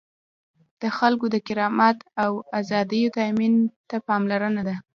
د 0.81 0.83
خلکو 0.97 1.25
د 1.33 1.35
کرامت 1.47 1.97
او 2.23 2.31
آزادیو 2.59 3.13
تأمین 3.17 3.53
ته 3.89 3.95
پاملرنه 4.07 4.61
ده. 4.67 4.75